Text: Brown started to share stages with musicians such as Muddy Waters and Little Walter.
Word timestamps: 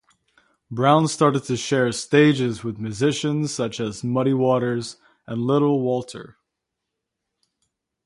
Brown 0.71 1.07
started 1.07 1.43
to 1.43 1.55
share 1.55 1.91
stages 1.91 2.63
with 2.63 2.79
musicians 2.79 3.53
such 3.53 3.79
as 3.79 4.03
Muddy 4.03 4.33
Waters 4.33 4.97
and 5.27 5.43
Little 5.43 5.79
Walter. 5.79 6.37